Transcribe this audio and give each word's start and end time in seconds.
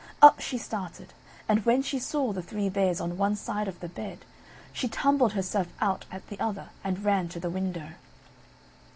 Up 0.19 0.39
she 0.39 0.57
started; 0.57 1.13
and 1.47 1.63
when 1.63 1.83
she 1.83 1.99
saw 1.99 2.33
the 2.33 2.41
Three 2.41 2.69
Bears 2.69 2.99
on 2.99 3.19
one 3.19 3.35
side 3.35 3.67
of 3.67 3.81
the 3.81 3.87
bed, 3.87 4.25
she 4.73 4.87
tumbled 4.87 5.33
herself 5.33 5.67
out 5.79 6.05
at 6.11 6.25
the 6.29 6.39
other, 6.39 6.69
and 6.83 7.05
ran 7.05 7.29
to 7.29 7.39
the 7.39 7.51
window. 7.51 7.89